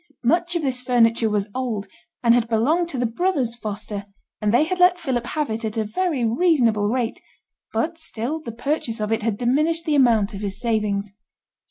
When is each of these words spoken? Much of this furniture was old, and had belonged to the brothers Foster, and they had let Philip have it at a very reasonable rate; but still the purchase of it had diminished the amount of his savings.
Much 0.23 0.55
of 0.55 0.63
this 0.63 0.81
furniture 0.81 1.29
was 1.29 1.47
old, 1.53 1.85
and 2.23 2.33
had 2.33 2.49
belonged 2.49 2.89
to 2.89 2.97
the 2.97 3.05
brothers 3.05 3.53
Foster, 3.53 4.03
and 4.41 4.51
they 4.51 4.63
had 4.63 4.79
let 4.79 4.97
Philip 4.97 5.27
have 5.27 5.51
it 5.51 5.63
at 5.63 5.77
a 5.77 5.83
very 5.83 6.25
reasonable 6.25 6.89
rate; 6.89 7.21
but 7.71 7.99
still 7.99 8.39
the 8.41 8.51
purchase 8.51 8.99
of 8.99 9.11
it 9.11 9.21
had 9.21 9.37
diminished 9.37 9.85
the 9.85 9.93
amount 9.93 10.33
of 10.33 10.41
his 10.41 10.59
savings. 10.59 11.11